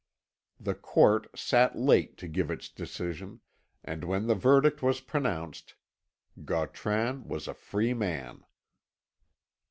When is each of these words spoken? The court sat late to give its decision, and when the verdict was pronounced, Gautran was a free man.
The 0.59 0.73
court 0.73 1.27
sat 1.37 1.77
late 1.77 2.17
to 2.17 2.27
give 2.27 2.49
its 2.49 2.69
decision, 2.69 3.39
and 3.83 4.03
when 4.03 4.25
the 4.25 4.33
verdict 4.33 4.81
was 4.81 4.99
pronounced, 4.99 5.75
Gautran 6.43 7.27
was 7.27 7.47
a 7.47 7.53
free 7.53 7.93
man. 7.93 8.43